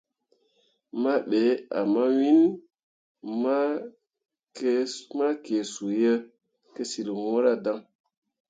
[1.01, 1.41] Mah be
[1.77, 2.39] ah mawin
[3.41, 3.57] ma
[5.45, 6.13] kee suu ye
[6.75, 7.79] kəsyil ŋwəə daŋ.